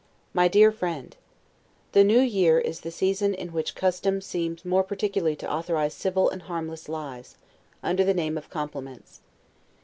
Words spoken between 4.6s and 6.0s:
more particularly to authorize